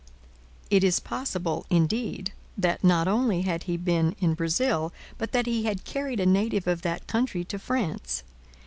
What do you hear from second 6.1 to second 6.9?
a native of